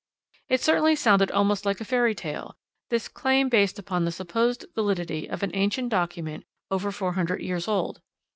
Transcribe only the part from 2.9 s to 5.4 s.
claim based upon the supposed validity